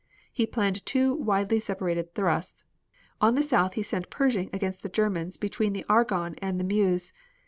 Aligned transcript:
He 0.33 0.47
planned 0.47 0.83
two 0.83 1.13
widely 1.13 1.59
separated 1.59 2.15
thrusts. 2.15 2.63
On 3.21 3.35
the 3.35 3.43
south 3.43 3.75
he 3.75 3.83
sent 3.83 4.09
Pershing 4.09 4.49
against 4.51 4.81
the 4.81 4.89
Germans 4.89 5.37
between 5.37 5.73
the 5.73 5.85
Argonne 5.87 6.33
and 6.41 6.59
the 6.59 6.63
Meuse. 6.63 7.13